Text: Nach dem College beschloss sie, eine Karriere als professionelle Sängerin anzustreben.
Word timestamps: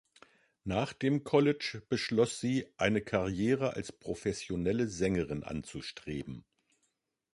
Nach 0.63 0.93
dem 0.93 1.23
College 1.23 1.83
beschloss 1.87 2.39
sie, 2.39 2.65
eine 2.77 3.01
Karriere 3.01 3.75
als 3.75 3.91
professionelle 3.91 4.87
Sängerin 4.87 5.43
anzustreben. 5.43 6.43